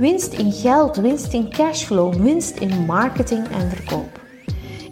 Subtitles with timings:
[0.00, 4.20] winst in geld, winst in cashflow, winst in marketing en verkoop.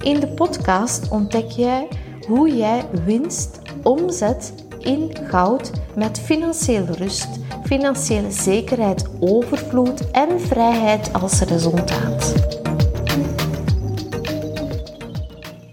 [0.03, 1.89] In de podcast ontdek jij
[2.27, 7.29] hoe jij winst omzet in goud met financiële rust,
[7.65, 12.35] financiële zekerheid, overvloed en vrijheid als resultaat.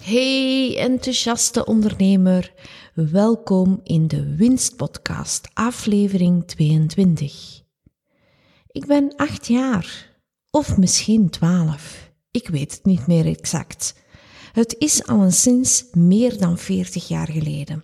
[0.04, 2.54] Hey enthousiaste ondernemer,
[2.94, 7.65] welkom in de Winstpodcast, aflevering 22.
[8.76, 10.18] Ik ben acht jaar,
[10.52, 13.96] of misschien twaalf, ik weet het niet meer exact.
[14.52, 17.84] Het is al sinds meer dan 40 jaar geleden.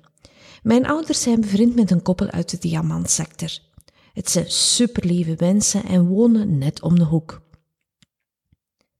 [0.63, 3.49] Mijn ouders zijn bevriend met een koppel uit de diamantsector.
[4.13, 7.41] Het zijn superlieve mensen en wonen net om de hoek.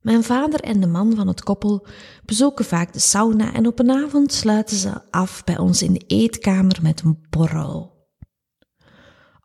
[0.02, 1.88] Mijn vader en de man van het koppel
[2.26, 6.04] bezoeken vaak de sauna en op een avond sluiten ze af bij ons in de
[6.08, 8.08] eetkamer met een borrel.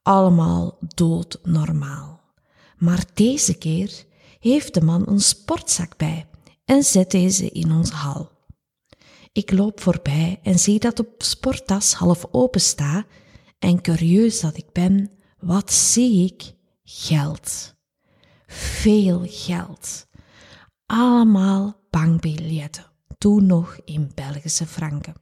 [0.03, 2.16] Allemaal doodnormaal.
[2.77, 4.05] Maar deze keer
[4.41, 6.27] heeft de man een sportzak bij
[6.65, 8.31] en zet deze in onze hal.
[9.33, 13.07] Ik loop voorbij en zie dat de sporttas half open staat
[13.59, 16.55] en curieus dat ik ben, wat zie ik?
[16.85, 17.75] Geld.
[18.47, 20.07] Veel geld.
[20.87, 22.87] Allemaal bankbiljetten,
[23.19, 25.15] toen nog in Belgische franken.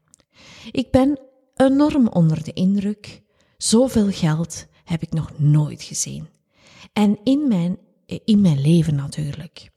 [0.71, 1.21] Ik ben
[1.55, 3.23] enorm onder de indruk.
[3.57, 6.29] Zoveel geld heb ik nog nooit gezien.
[6.95, 9.71] En in mijn, in mijn leven natuurlijk.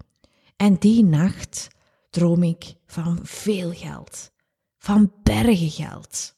[0.56, 1.68] En die nacht
[2.10, 4.32] droom ik van veel geld,
[4.78, 6.36] van bergen geld.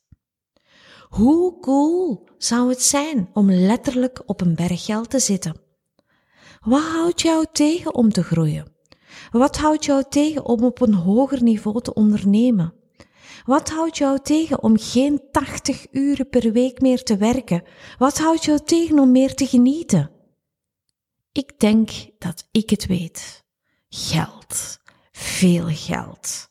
[1.09, 5.61] Hoe cool zou het zijn om letterlijk op een berg geld te zitten?
[6.59, 8.73] Wat houdt jou tegen om te groeien?
[9.31, 12.73] Wat houdt jou tegen om op een hoger niveau te ondernemen?
[13.45, 17.63] Wat houdt jou tegen om geen 80 uren per week meer te werken?
[17.97, 20.11] Wat houdt jou tegen om meer te genieten?
[21.31, 23.43] Ik denk dat ik het weet.
[23.89, 24.79] Geld.
[25.11, 26.49] Veel geld.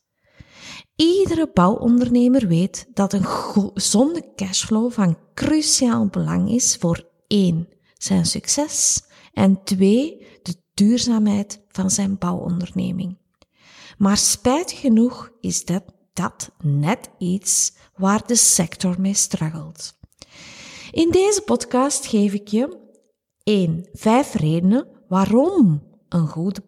[0.96, 9.02] Iedere bouwondernemer weet dat een gezonde cashflow van cruciaal belang is voor één, zijn succes
[9.32, 13.18] en twee, de duurzaamheid van zijn bouwonderneming.
[13.98, 19.96] Maar spijtig genoeg is dat, dat net iets waar de sector mee struggelt.
[20.90, 22.87] In deze podcast geef ik je
[23.48, 23.88] 1.
[23.92, 26.62] Vijf redenen waarom een goede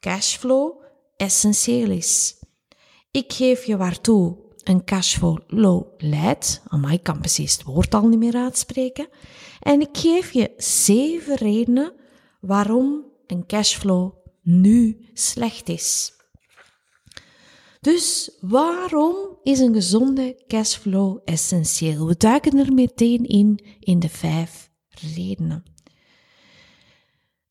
[0.00, 0.82] cashflow
[1.16, 2.42] essentieel is.
[3.10, 6.62] Ik geef je waartoe een cashflow leidt.
[6.68, 9.08] Amai, ik kan precies het woord al niet meer uitspreken.
[9.60, 11.92] En ik geef je zeven redenen
[12.40, 16.12] waarom een cashflow nu slecht is.
[17.80, 22.06] Dus waarom is een gezonde cashflow essentieel?
[22.06, 24.70] We duiken er meteen in in de vijf
[25.14, 25.74] redenen.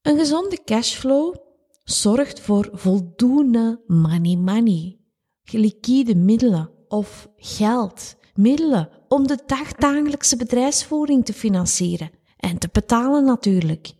[0.06, 1.36] Een gezonde cashflow
[1.84, 4.98] zorgt voor voldoende money money,
[5.44, 13.94] liquide middelen of geld, middelen om de dagdagelijkse bedrijfsvoering te financieren en te betalen natuurlijk.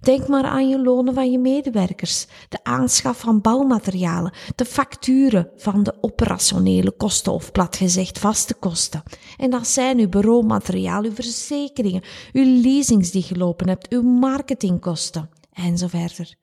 [0.00, 5.82] Denk maar aan je lonen van je medewerkers, de aanschaf van bouwmaterialen, de facturen van
[5.82, 9.02] de operationele kosten of plat gezegd vaste kosten.
[9.36, 15.33] En dat zijn uw bureaumateriaal, uw verzekeringen, uw leasings die je lopen hebt, uw marketingkosten
[15.54, 16.34] en zo verder.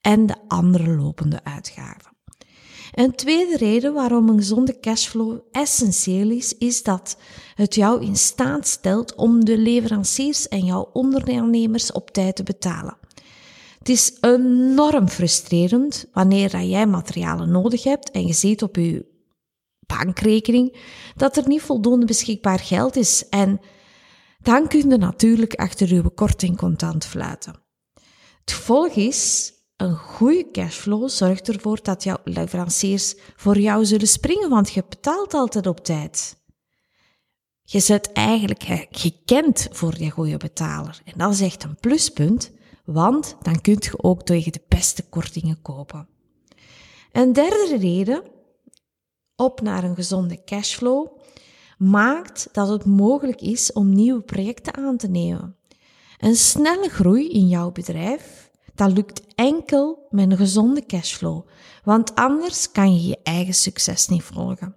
[0.00, 2.10] En de andere lopende uitgaven.
[2.94, 7.16] Een tweede reden waarom een gezonde cashflow essentieel is, is dat
[7.54, 12.98] het jou in staat stelt om de leveranciers en jouw ondernemers op tijd te betalen.
[13.78, 19.06] Het is enorm frustrerend wanneer jij materialen nodig hebt en je ziet op je
[19.86, 20.76] bankrekening
[21.16, 23.60] dat er niet voldoende beschikbaar geld is en
[24.42, 27.54] dan kun je natuurlijk achter je korting contant fluiten.
[28.40, 34.50] Het gevolg is, een goede cashflow zorgt ervoor dat jouw leveranciers voor jou zullen springen,
[34.50, 36.38] want je betaalt altijd op tijd.
[37.62, 41.00] Je zet eigenlijk gekend voor je goede betaler.
[41.04, 42.50] En dat is echt een pluspunt,
[42.84, 46.08] want dan kun je ook tegen de beste kortingen kopen.
[47.12, 48.22] Een derde reden,
[49.36, 51.06] op naar een gezonde cashflow,
[51.78, 55.56] maakt dat het mogelijk is om nieuwe projecten aan te nemen.
[56.20, 61.46] Een snelle groei in jouw bedrijf dat lukt enkel met een gezonde cashflow,
[61.84, 64.76] want anders kan je je eigen succes niet volgen.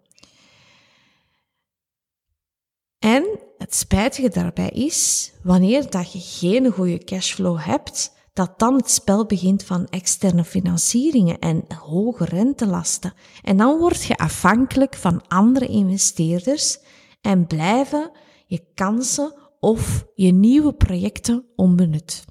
[3.00, 8.89] En het spijtige daarbij is, wanneer dat je geen goede cashflow hebt, dat dan het
[8.89, 13.13] spel begint van externe financieringen en hoge rentelasten.
[13.42, 16.80] En dan word je afhankelijk van andere investeerders
[17.22, 18.12] en blijven
[18.46, 22.25] je kansen of je nieuwe projecten onbenut.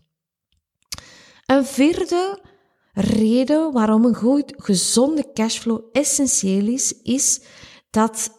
[1.47, 2.43] Een vierde
[2.93, 7.41] reden waarom een goed, gezonde cashflow essentieel is, is
[7.91, 8.31] dat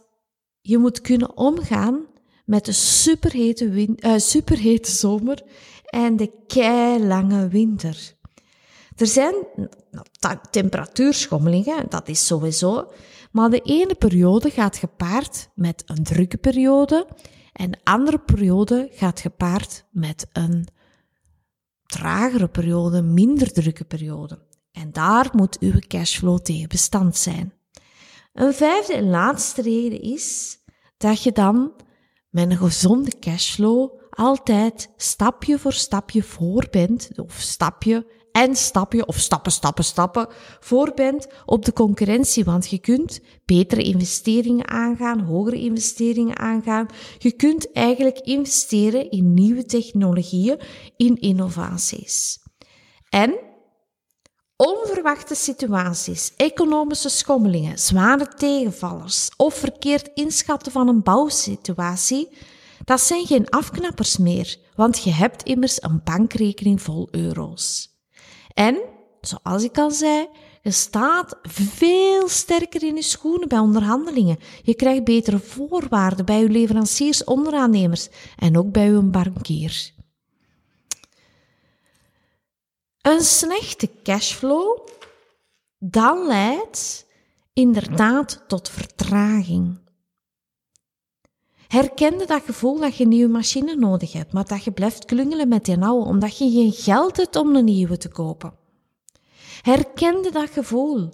[0.61, 2.05] je moet kunnen omgaan
[2.45, 5.41] met de superhete, win, uh, superhete zomer
[5.85, 8.15] en de keilange winter.
[8.95, 9.35] Er zijn
[9.91, 12.91] nou, temperatuurschommelingen, dat is sowieso,
[13.31, 17.07] maar de ene periode gaat gepaard met een drukke periode
[17.53, 20.67] en de andere periode gaat gepaard met een
[21.85, 24.39] tragere periode, minder drukke periode.
[24.71, 27.53] En daar moet uw cashflow tegen bestand zijn.
[28.33, 30.57] Een vijfde en laatste reden is
[30.97, 31.71] dat je dan
[32.29, 39.17] met een gezonde cashflow altijd stapje voor stapje voor bent, of stapje en stapje, of
[39.17, 40.27] stappen, stappen, stappen,
[40.59, 42.43] voor bent op de concurrentie.
[42.43, 46.87] Want je kunt betere investeringen aangaan, hogere investeringen aangaan.
[47.17, 50.59] Je kunt eigenlijk investeren in nieuwe technologieën,
[50.97, 52.39] in innovaties.
[53.09, 53.39] En
[54.55, 62.29] onverwachte situaties, economische schommelingen, zware tegenvallers of verkeerd inschatten van een bouwsituatie,
[62.83, 67.92] dat zijn geen afknappers meer, want je hebt immers een bankrekening vol euro's.
[68.53, 68.81] En,
[69.21, 70.27] zoals ik al zei,
[70.61, 74.39] je staat veel sterker in je schoenen bij onderhandelingen.
[74.61, 79.91] Je krijgt betere voorwaarden bij je leveranciers, onderaannemers en ook bij je bankier.
[83.01, 84.87] Een slechte cashflow,
[85.77, 87.05] dan leidt
[87.53, 89.82] inderdaad tot vertraging.
[91.73, 95.47] Herkende dat gevoel dat je een nieuwe machine nodig hebt, maar dat je blijft klungelen
[95.47, 98.53] met die oude omdat je geen geld hebt om een nieuwe te kopen.
[99.61, 101.09] Herkende dat gevoel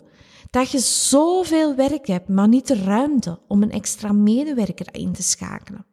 [0.50, 5.24] dat je zoveel werk hebt, maar niet de ruimte om een extra medewerker in te
[5.24, 5.86] schakelen.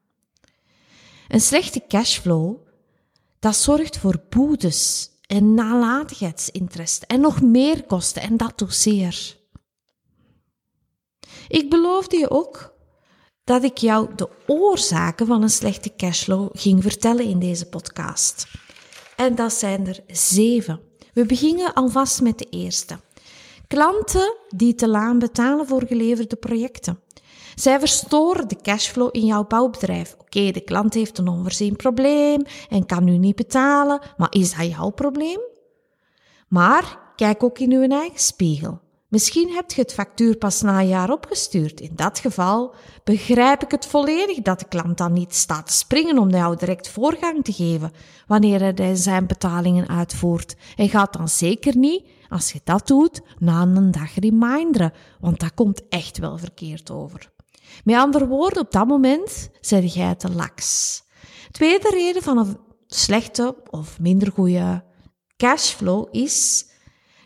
[1.28, 2.56] Een slechte cashflow,
[3.38, 9.36] dat zorgt voor boetes en nalatigheidsinterest en nog meer kosten en dat zeer.
[11.48, 12.75] Ik beloofde je ook
[13.46, 18.46] dat ik jou de oorzaken van een slechte cashflow ging vertellen in deze podcast.
[19.16, 20.80] En dat zijn er zeven.
[21.12, 22.98] We beginnen alvast met de eerste.
[23.68, 27.00] Klanten die te laan betalen voor geleverde projecten.
[27.54, 30.16] Zij verstoren de cashflow in jouw bouwbedrijf.
[30.18, 34.66] Oké, de klant heeft een onvoorzien probleem en kan nu niet betalen, maar is dat
[34.66, 35.40] jouw probleem?
[36.48, 38.80] Maar kijk ook in uw eigen spiegel.
[39.08, 41.80] Misschien hebt je het factuur pas na een jaar opgestuurd.
[41.80, 42.74] In dat geval
[43.04, 46.88] begrijp ik het volledig dat de klant dan niet staat te springen om jou direct
[46.88, 47.92] voorgang te geven
[48.26, 50.56] wanneer hij zijn betalingen uitvoert.
[50.76, 55.54] En gaat dan zeker niet, als je dat doet, na een dag reminderen, want dat
[55.54, 57.32] komt echt wel verkeerd over.
[57.84, 61.02] Met andere woorden, op dat moment zeg jij te laks.
[61.50, 62.56] Tweede reden van een
[62.86, 64.84] slechte of minder goede
[65.36, 66.66] cashflow is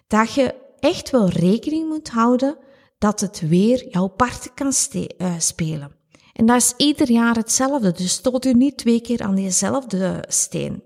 [0.07, 2.57] dat je echt wel rekening moet houden
[2.99, 5.99] dat het weer jouw part kan uh, spelen.
[6.33, 10.83] En dat is ieder jaar hetzelfde, dus stoot u niet twee keer aan dezelfde steen.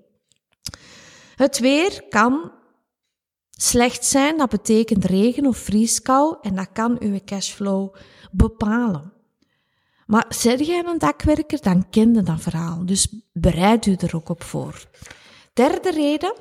[1.34, 2.52] Het weer kan
[3.50, 7.94] slecht zijn, dat betekent regen of vrieskou en dat kan uw cashflow
[8.32, 9.12] bepalen.
[10.06, 14.28] Maar zeg jij een dakwerker, dan ken je dat verhaal, dus bereid u er ook
[14.28, 14.88] op voor.
[15.52, 16.34] Derde reden,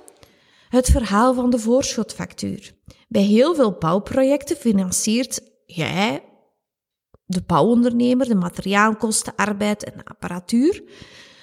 [0.73, 2.75] het verhaal van de voorschotfactuur.
[3.07, 6.23] Bij heel veel bouwprojecten financiert jij,
[7.25, 10.83] de bouwondernemer, de materiaalkosten, arbeid en apparatuur,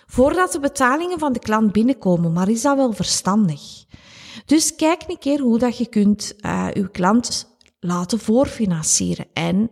[0.06, 2.32] voordat de betalingen van de klant binnenkomen.
[2.32, 3.84] Maar is dat wel verstandig?
[4.46, 9.26] Dus kijk een keer hoe dat je kunt uh, uw klant laten voorfinancieren.
[9.32, 9.70] En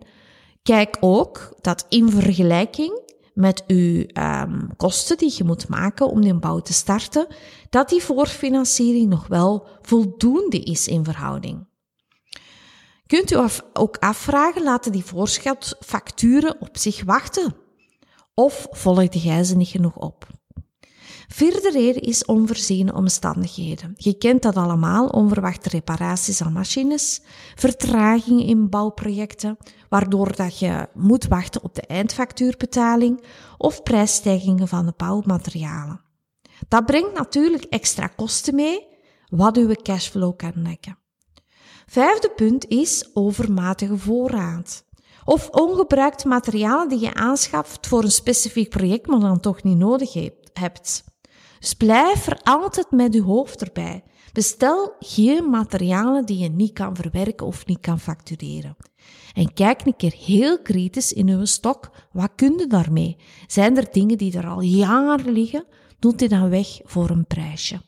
[0.62, 3.07] kijk ook dat in vergelijking
[3.38, 7.26] met uw um, kosten die je moet maken om die bouw te starten,
[7.70, 11.66] dat die voorfinanciering nog wel voldoende is in verhouding.
[13.06, 13.36] Kunt u
[13.72, 17.54] ook afvragen, laten die voorschotfacturen op zich wachten?
[18.34, 20.26] Of volgde jij ze niet genoeg op?
[21.28, 23.94] Vierde reden is onvoorziene omstandigheden.
[23.96, 27.20] Je kent dat allemaal, onverwachte reparaties aan machines,
[27.54, 29.56] vertragingen in bouwprojecten,
[29.88, 33.22] waardoor dat je moet wachten op de eindfactuurbetaling
[33.58, 36.00] of prijsstijgingen van de bouwmaterialen.
[36.68, 38.86] Dat brengt natuurlijk extra kosten mee,
[39.26, 40.98] wat uw cashflow kan nekken.
[41.86, 44.84] Vijfde punt is overmatige voorraad.
[45.24, 50.12] Of ongebruikte materialen die je aanschaft voor een specifiek project, maar dan toch niet nodig
[50.52, 51.04] hebt.
[51.58, 54.04] Dus blijf er altijd met je hoofd erbij.
[54.32, 58.76] Bestel geen materialen die je niet kan verwerken of niet kan factureren.
[59.34, 61.90] En kijk een keer heel kritisch in uw stok.
[62.12, 63.16] Wat kun je daarmee?
[63.46, 65.64] Zijn er dingen die er al jaren liggen?
[65.98, 67.80] Doe die dan weg voor een prijsje.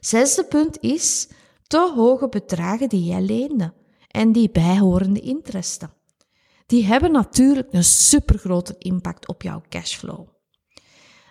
[0.00, 1.28] Zesde punt is
[1.62, 3.74] te hoge bedragen die jij leende
[4.08, 5.92] en die bijhorende interesten.
[6.66, 10.35] Die hebben natuurlijk een supergrote impact op jouw cashflow.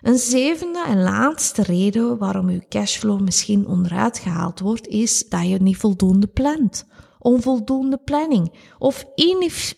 [0.06, 5.58] Een zevende en laatste reden waarom uw cashflow misschien onderuit gehaald wordt, is dat je
[5.58, 6.86] niet voldoende plant.
[7.18, 9.04] Onvoldoende planning of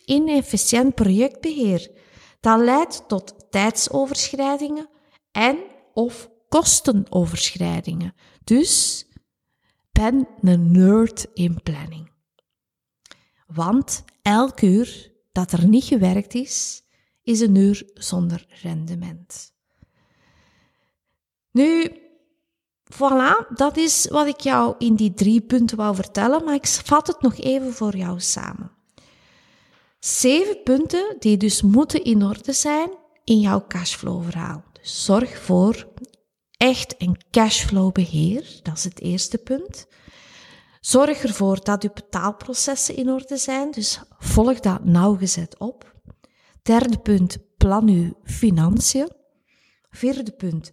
[0.04, 1.90] inefficiënt projectbeheer.
[2.40, 4.88] Dat leidt tot tijdsoverschrijdingen
[5.32, 5.58] en
[5.92, 8.14] of kostenoverschrijdingen.
[8.44, 9.04] Dus
[9.92, 12.10] ben een nerd in planning.
[13.46, 16.82] Want elk uur dat er niet gewerkt is,
[17.22, 19.56] is een uur zonder rendement.
[21.58, 21.92] Nu,
[22.94, 27.06] voilà, dat is wat ik jou in die drie punten wou vertellen, maar ik vat
[27.06, 28.70] het nog even voor jou samen.
[29.98, 32.90] Zeven punten die dus moeten in orde zijn
[33.24, 34.64] in jouw cashflow-verhaal.
[34.72, 35.88] Dus zorg voor
[36.56, 39.86] echt een cashflow-beheer, dat is het eerste punt.
[40.80, 45.94] Zorg ervoor dat je betaalprocessen in orde zijn, dus volg dat nauwgezet op.
[46.62, 49.08] Derde punt, plan uw financiën.
[49.90, 50.72] Vierde punt,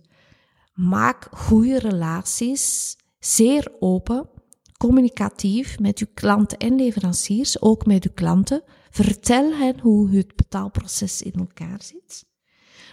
[0.75, 4.29] Maak goede relaties, zeer open,
[4.77, 8.63] communicatief met uw klanten en leveranciers, ook met uw klanten.
[8.89, 12.25] Vertel hen hoe het betaalproces in elkaar zit.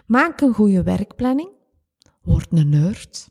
[0.06, 1.50] Maak een goede werkplanning.
[2.22, 3.30] Word een nerd.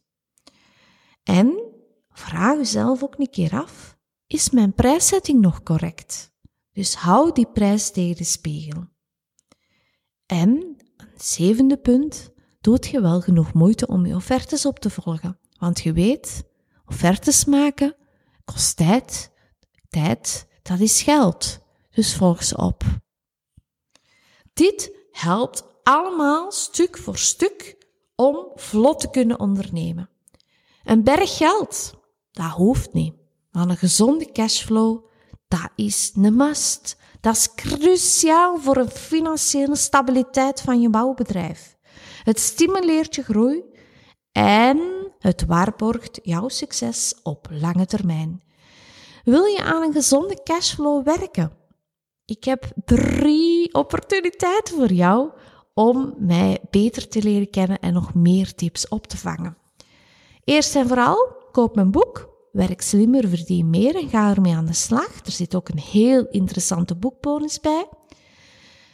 [1.24, 1.64] En
[2.10, 6.32] vraag jezelf ook een keer af: is mijn prijszetting nog correct?
[6.72, 8.88] Dus hou die prijs tegen de spiegel.
[10.26, 10.50] En
[10.98, 12.31] een zevende punt:
[12.62, 15.40] doet je wel genoeg moeite om je offertes op te volgen.
[15.60, 16.44] Want je weet,
[16.86, 17.96] offertes maken
[18.46, 19.32] kost tijd.
[19.90, 21.60] Tijd, dat is geld.
[21.92, 22.84] Dus volg ze op.
[24.54, 27.78] Dit helpt allemaal stuk voor stuk
[28.16, 30.10] om vlot te kunnen ondernemen.
[30.84, 31.94] Een berg geld,
[32.32, 33.14] dat hoeft niet.
[33.52, 35.06] Maar een gezonde cashflow,
[35.48, 36.98] dat is een must.
[37.22, 41.78] Dat is cruciaal voor een financiële stabiliteit van je bouwbedrijf.
[42.24, 43.64] Het stimuleert je groei
[44.32, 44.80] en
[45.20, 48.44] het waarborgt jouw succes op lange termijn.
[49.24, 51.52] Wil je aan een gezonde cashflow werken?
[52.26, 55.30] Ik heb drie opportuniteiten voor jou
[55.74, 59.58] om mij beter te leren kennen en nog meer tips op te vangen.
[60.44, 62.30] Eerst en vooral, koop mijn boek.
[62.52, 65.26] Werk slimmer, verdien meer en ga ermee aan de slag.
[65.26, 67.86] Er zit ook een heel interessante boekbonus bij.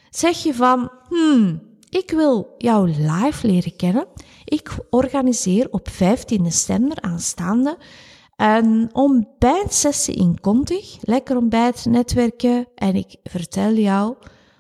[0.09, 4.07] Zeg je van, hmm, ik wil jou live leren kennen.
[4.45, 7.77] Ik organiseer op 15 december aanstaande
[8.37, 10.97] een ontbijtsessie in Kontig.
[11.01, 12.67] Lekker ontbijt, netwerken.
[12.75, 14.15] En ik vertel jou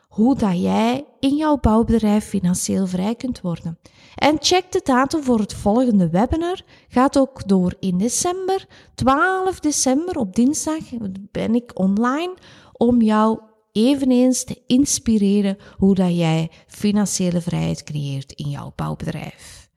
[0.07, 3.79] hoe dat jij in jouw bouwbedrijf financieel vrij kunt worden.
[4.15, 6.61] En check de datum voor het volgende webinar.
[6.87, 8.65] Gaat ook door in december.
[8.95, 10.83] 12 december op dinsdag
[11.31, 12.33] ben ik online
[12.73, 13.39] om jou
[13.77, 19.69] eveneens te inspireren hoe dat jij financiële vrijheid creëert in jouw bouwbedrijf.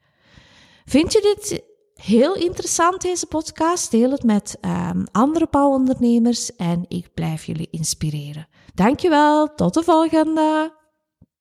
[0.85, 1.63] Vind je dit
[1.95, 3.91] heel interessant, deze podcast?
[3.91, 8.49] Deel het met um, andere bouwondernemers en ik blijf jullie inspireren.
[8.75, 10.80] Dankjewel, tot de volgende!